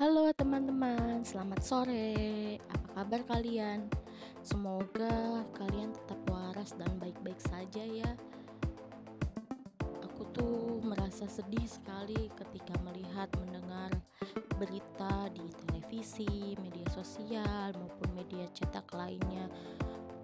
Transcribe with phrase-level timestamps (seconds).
[0.00, 2.56] Halo teman-teman, selamat sore.
[2.72, 3.84] Apa kabar kalian?
[4.40, 8.08] Semoga kalian tetap waras dan baik-baik saja ya.
[10.00, 13.92] Aku tuh merasa sedih sekali ketika melihat mendengar
[14.56, 19.52] berita di televisi, media sosial maupun media cetak lainnya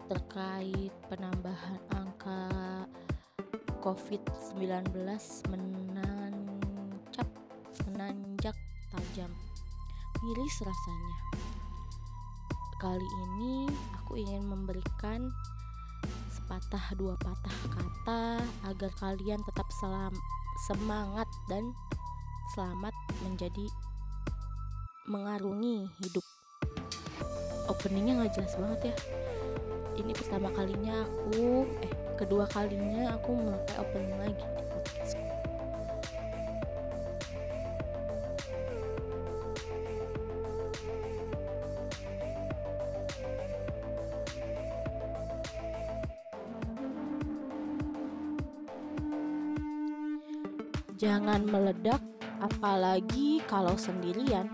[0.08, 2.48] terkait penambahan angka
[3.84, 4.88] COVID-19
[5.52, 7.28] menancap
[7.76, 8.35] tajam.
[10.24, 11.16] Miris rasanya.
[12.80, 13.68] Kali ini
[14.00, 15.28] aku ingin memberikan
[16.32, 20.16] sepatah dua patah kata agar kalian tetap selam,
[20.64, 21.68] semangat dan
[22.56, 22.96] selamat
[23.28, 23.68] menjadi
[25.04, 26.24] mengarungi hidup.
[27.68, 28.94] Openingnya nggak jelas banget ya.
[30.00, 35.15] Ini pertama kalinya aku, eh kedua kalinya aku memakai opening lagi di podcastku.
[50.96, 52.00] Jangan meledak,
[52.40, 54.48] apalagi kalau sendirian.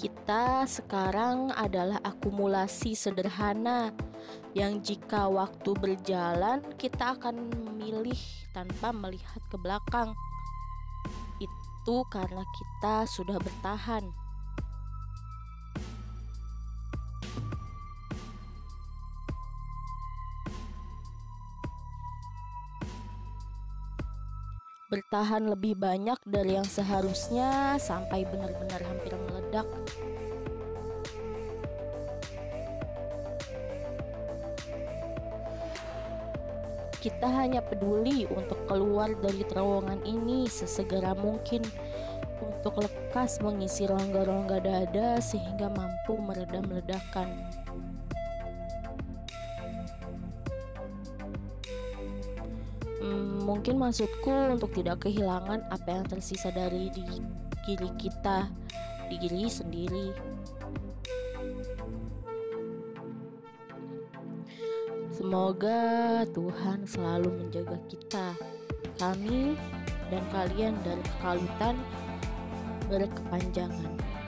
[0.00, 3.92] Kita sekarang adalah akumulasi sederhana
[4.56, 8.16] yang jika waktu berjalan kita akan memilih
[8.56, 10.16] tanpa melihat ke belakang.
[11.36, 14.19] Itu karena kita sudah bertahan.
[24.90, 29.66] Bertahan lebih banyak dari yang seharusnya sampai benar-benar hampir meledak.
[37.00, 41.64] Kita hanya peduli untuk keluar dari terowongan ini sesegera mungkin
[42.42, 47.30] untuk lekas mengisi rongga-rongga dada sehingga mampu meredam ledakan.
[53.00, 54.28] Hmm, mungkin maksudku
[54.60, 57.04] untuk tidak kehilangan apa yang tersisa dari di
[57.64, 58.52] diri kita,
[59.08, 60.08] di diri sendiri.
[65.16, 65.80] Semoga
[66.32, 68.36] Tuhan selalu menjaga kita,
[69.00, 69.56] kami
[70.12, 71.76] dan kalian dari kekalutan
[72.88, 74.19] berkepanjangan.